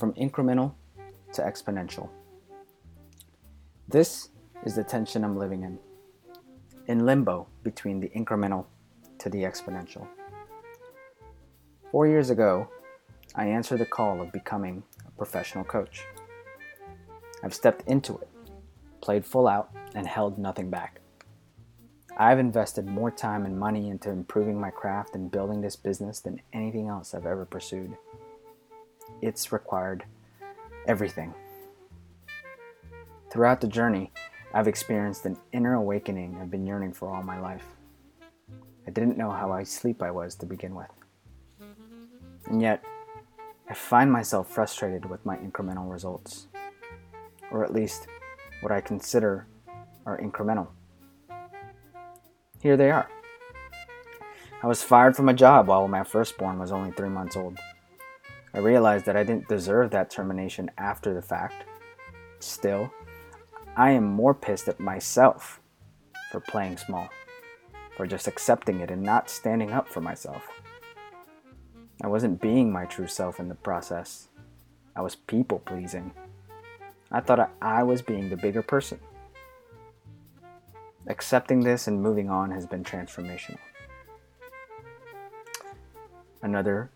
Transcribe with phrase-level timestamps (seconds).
[0.00, 0.72] from incremental
[1.34, 2.08] to exponential.
[3.86, 4.30] This
[4.64, 5.78] is the tension I'm living in,
[6.86, 8.64] in limbo between the incremental
[9.18, 10.08] to the exponential.
[11.90, 12.68] Four years ago,
[13.34, 16.06] I answered the call of becoming a professional coach.
[17.44, 18.28] I've stepped into it,
[19.02, 21.00] played full out, and held nothing back.
[22.16, 26.40] I've invested more time and money into improving my craft and building this business than
[26.52, 27.96] anything else I've ever pursued.
[29.22, 30.04] It's required
[30.86, 31.34] everything.
[33.30, 34.12] Throughout the journey,
[34.52, 37.64] I've experienced an inner awakening I've been yearning for all my life.
[38.86, 40.90] I didn't know how asleep I was to begin with.
[42.46, 42.82] And yet,
[43.68, 46.48] I find myself frustrated with my incremental results,
[47.52, 48.08] or at least
[48.62, 49.46] what I consider
[50.06, 50.68] are incremental.
[52.60, 53.08] Here they are.
[54.62, 57.58] I was fired from a job while my firstborn was only three months old.
[58.52, 61.64] I realized that I didn't deserve that termination after the fact.
[62.40, 62.90] Still,
[63.76, 65.60] I am more pissed at myself
[66.32, 67.08] for playing small,
[67.96, 70.48] for just accepting it and not standing up for myself.
[72.02, 74.28] I wasn't being my true self in the process.
[74.96, 76.12] I was people pleasing.
[77.12, 78.98] I thought I was being the bigger person.
[81.06, 83.58] Accepting this and moving on has been transformational.
[86.42, 86.90] Another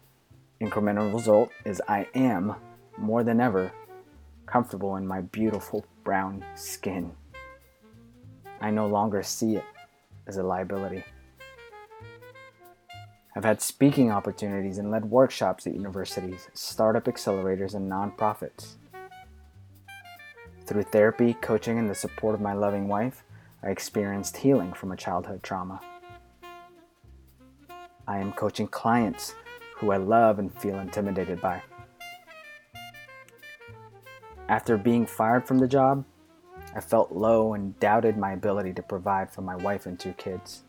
[0.64, 2.54] incremental result is I am,
[2.96, 3.72] more than ever,
[4.46, 7.12] comfortable in my beautiful brown skin.
[8.60, 9.64] I no longer see it
[10.26, 11.04] as a liability.
[13.36, 18.74] I've had speaking opportunities and led workshops at universities, startup accelerators, and nonprofits.
[20.66, 23.24] Through therapy, coaching, and the support of my loving wife,
[23.62, 25.80] I experienced healing from a childhood trauma.
[28.06, 29.34] I am coaching clients
[29.76, 31.62] who I love and feel intimidated by.
[34.48, 36.04] After being fired from the job,
[36.74, 40.62] I felt low and doubted my ability to provide for my wife and two kids.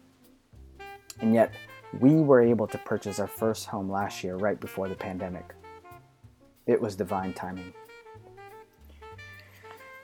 [1.19, 1.53] And yet,
[1.99, 5.53] we were able to purchase our first home last year right before the pandemic.
[6.67, 7.73] It was divine timing.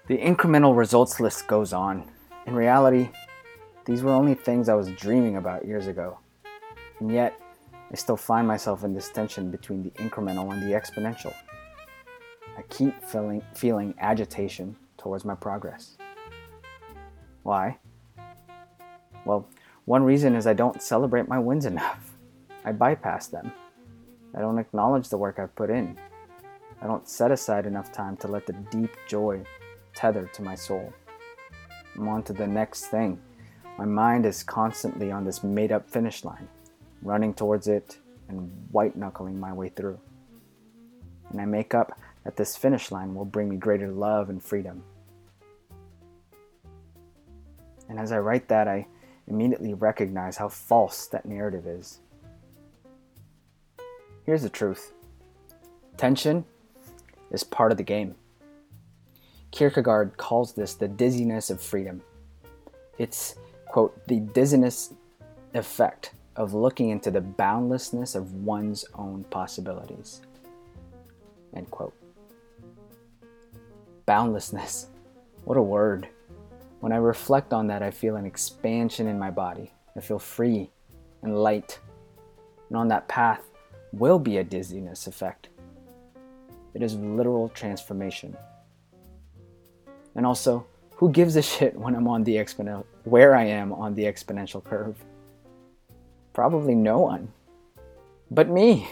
[0.08, 2.10] The incremental results list goes on.
[2.46, 3.10] In reality,
[3.86, 6.20] these were only things I was dreaming about years ago.
[7.00, 7.40] And yet,
[7.92, 11.34] I still find myself in this tension between the incremental and the exponential.
[12.58, 15.98] I keep feeling, feeling agitation towards my progress.
[17.44, 17.78] Why?
[19.26, 19.50] Well,
[19.86, 22.14] one reason is I don't celebrate my wins enough.
[22.66, 23.52] I bypass them.
[24.36, 25.98] I don't acknowledge the work I've put in.
[26.82, 29.44] I don't set aside enough time to let the deep joy
[29.94, 30.94] tether to my soul.
[31.96, 33.20] I'm on to the next thing.
[33.78, 36.48] My mind is constantly on this made up finish line,
[37.02, 37.98] running towards it
[38.28, 40.00] and white knuckling my way through.
[41.30, 44.84] And I make up that this finish line will bring me greater love and freedom.
[47.90, 48.88] And as I write that, I
[49.28, 52.00] immediately recognize how false that narrative is.
[54.26, 54.94] Here's the truth
[55.98, 56.46] tension
[57.32, 58.16] is part of the game.
[59.52, 62.02] Kierkegaard calls this the dizziness of freedom.
[62.98, 63.36] It's,
[63.68, 64.94] quote, the dizziness
[65.54, 70.22] effect of looking into the boundlessness of one's own possibilities,
[71.56, 71.94] end quote.
[74.06, 74.88] Boundlessness.
[75.44, 76.08] What a word.
[76.80, 79.72] When I reflect on that, I feel an expansion in my body.
[79.96, 80.70] I feel free
[81.22, 81.80] and light.
[82.70, 83.42] And on that path
[83.92, 85.50] will be a dizziness effect.
[86.74, 88.36] It is literal transformation.
[90.16, 90.66] And also,
[90.96, 94.64] who gives a shit when I'm on the exponential, where I am on the exponential
[94.64, 94.96] curve?
[96.34, 97.32] Probably no one.
[98.30, 98.88] But me.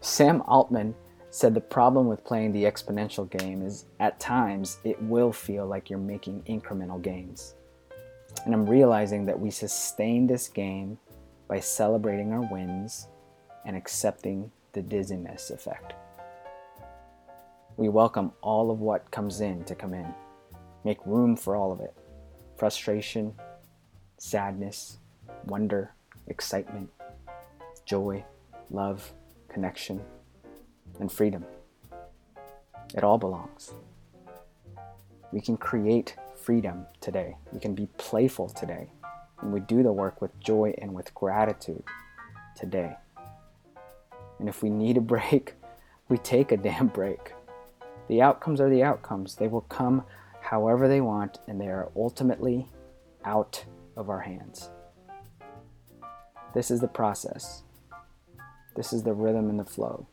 [0.00, 0.94] Sam Altman
[1.30, 5.88] said the problem with playing the exponential game is at times it will feel like
[5.88, 7.54] you're making incremental gains.
[8.44, 10.98] And I'm realizing that we sustain this game
[11.48, 13.08] by celebrating our wins
[13.64, 15.94] and accepting the dizziness effect.
[17.76, 20.12] We welcome all of what comes in to come in,
[20.84, 21.94] make room for all of it
[22.58, 23.34] frustration,
[24.18, 24.98] sadness,
[25.46, 25.94] wonder,
[26.32, 26.90] excitement,
[27.84, 28.24] joy,
[28.70, 29.12] love,
[29.48, 30.00] connection
[30.98, 31.44] and freedom.
[32.94, 33.74] It all belongs.
[35.30, 37.36] We can create freedom today.
[37.52, 38.90] We can be playful today.
[39.42, 41.84] And we do the work with joy and with gratitude
[42.56, 42.96] today.
[44.38, 45.54] And if we need a break,
[46.08, 47.34] we take a damn break.
[48.08, 49.36] The outcomes are the outcomes.
[49.36, 50.04] They will come
[50.40, 52.68] however they want, and they are ultimately
[53.24, 53.64] out
[53.96, 54.70] of our hands.
[56.54, 57.62] This is the process.
[58.76, 60.06] This is the rhythm and the flow.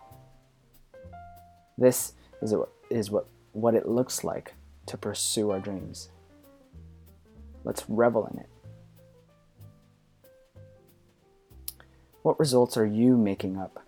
[1.78, 2.60] This is it
[2.90, 4.54] is what what it looks like
[4.86, 6.10] to pursue our dreams.
[7.64, 8.50] Let's revel in it.
[12.22, 13.84] What results are you making up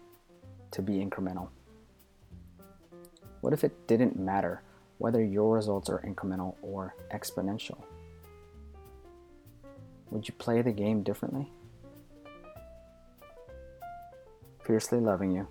[0.71, 1.49] to be incremental?
[3.41, 4.61] What if it didn't matter
[4.99, 7.81] whether your results are incremental or exponential?
[10.11, 11.49] Would you play the game differently?
[14.63, 15.47] Fiercely loving you,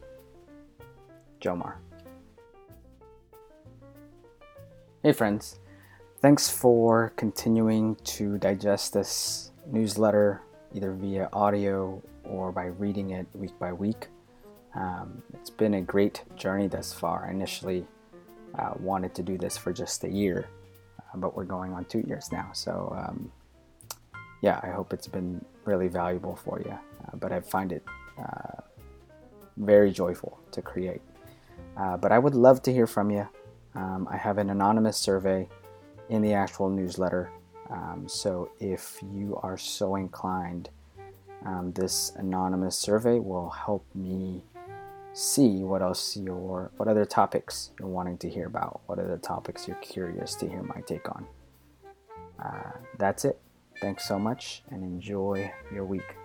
[1.41, 1.75] Jomar.
[5.03, 5.59] Hey, friends.
[6.21, 10.43] Thanks for continuing to digest this newsletter
[10.75, 14.09] either via audio or by reading it week by week.
[14.75, 17.27] Um, it's been a great journey thus far.
[17.27, 17.87] I initially
[18.59, 20.49] uh, wanted to do this for just a year,
[20.99, 22.51] uh, but we're going on two years now.
[22.53, 23.33] So, um,
[24.43, 26.73] yeah, I hope it's been really valuable for you.
[26.73, 27.85] Uh, but I find it
[28.19, 28.60] uh,
[29.57, 31.01] very joyful to create.
[31.77, 33.29] Uh, but I would love to hear from you.
[33.75, 35.49] Um, I have an anonymous survey
[36.09, 37.31] in the actual newsletter.
[37.71, 40.71] Um, so if you are so inclined,
[41.47, 44.43] um, this anonymous survey will help me
[45.13, 49.67] see what else you're, what other topics you're wanting to hear about, what other topics
[49.67, 51.27] you're curious to hear my take on.
[52.43, 53.41] Uh, that's it.
[53.81, 56.17] Thanks so much and enjoy your week.